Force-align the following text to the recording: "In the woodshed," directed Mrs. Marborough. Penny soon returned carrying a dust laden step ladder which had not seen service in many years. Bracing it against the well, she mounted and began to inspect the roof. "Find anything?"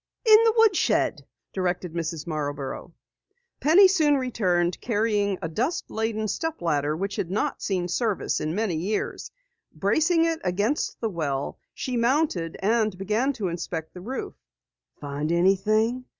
"In 0.25 0.39
the 0.45 0.53
woodshed," 0.57 1.27
directed 1.53 1.93
Mrs. 1.93 2.25
Marborough. 2.25 2.91
Penny 3.59 3.87
soon 3.87 4.17
returned 4.17 4.81
carrying 4.81 5.37
a 5.43 5.47
dust 5.47 5.91
laden 5.91 6.27
step 6.27 6.59
ladder 6.59 6.97
which 6.97 7.17
had 7.17 7.29
not 7.29 7.61
seen 7.61 7.87
service 7.87 8.41
in 8.41 8.55
many 8.55 8.75
years. 8.77 9.29
Bracing 9.75 10.25
it 10.25 10.39
against 10.43 10.99
the 11.01 11.09
well, 11.11 11.59
she 11.75 11.97
mounted 11.97 12.57
and 12.63 12.97
began 12.97 13.31
to 13.33 13.47
inspect 13.47 13.93
the 13.93 14.01
roof. 14.01 14.33
"Find 14.99 15.31
anything?" 15.31 16.05